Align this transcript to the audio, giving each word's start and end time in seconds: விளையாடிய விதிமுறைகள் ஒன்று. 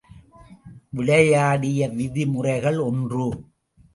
விளையாடிய 0.89 1.89
விதிமுறைகள் 1.89 2.79
ஒன்று. 2.79 3.27